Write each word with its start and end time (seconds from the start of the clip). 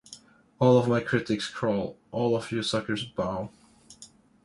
All 0.57 0.79
of 0.79 0.87
my 0.87 0.99
critics 0.99 1.47
crawl... 1.47 1.95
All 2.11 2.35
of 2.35 2.51
you 2.51 2.63
suckers 2.63 3.05
bow... 3.05 3.51